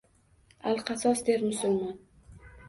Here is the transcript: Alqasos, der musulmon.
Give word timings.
Alqasos, 0.69 1.21
der 1.27 1.45
musulmon. 1.45 1.95